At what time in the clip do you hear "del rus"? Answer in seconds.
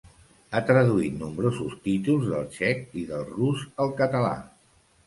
3.13-3.71